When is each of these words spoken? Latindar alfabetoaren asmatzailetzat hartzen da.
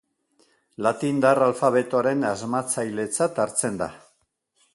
Latindar 0.85 1.41
alfabetoaren 1.47 2.25
asmatzailetzat 2.31 3.43
hartzen 3.45 3.79
da. 3.85 3.93